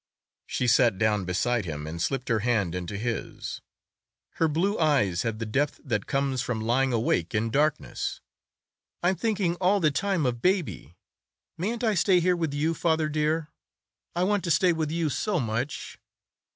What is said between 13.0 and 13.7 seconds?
dear?